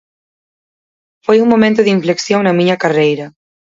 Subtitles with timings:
[1.25, 3.25] Foi un momento de inflexión na miña carreira.